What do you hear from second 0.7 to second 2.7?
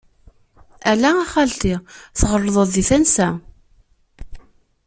Ala a xalti, tɣelṭeḍ